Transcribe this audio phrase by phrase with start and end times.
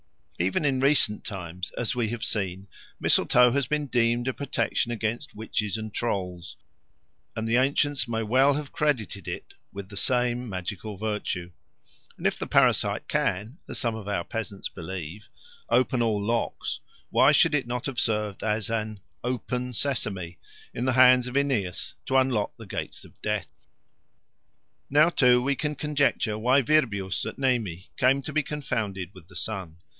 [0.39, 2.65] Even in recent times, as we have seen,
[2.99, 6.57] mistletoe has been deemed a protection against witches and trolls,
[7.35, 11.51] and the ancients may well have credited it with the same magical virtue.
[12.17, 15.27] And if the parasite can, as some of our peasants believe,
[15.69, 16.79] open all locks,
[17.11, 20.39] why should it not have served as an "open Sesame"
[20.73, 23.49] in the hands of Aeneas to unlock the gates of death?
[24.89, 29.35] Now, too, we can conjecture why Virbius at Nemi came to be confounded with the
[29.35, 29.77] sun.